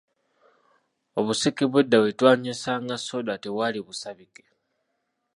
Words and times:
Obuseke 1.19 1.63
bw'edda 1.71 1.97
bwe 2.01 2.11
twanywesanga 2.19 2.95
sooda 3.05 3.33
tebwali 3.43 3.79
busabike. 3.87 4.43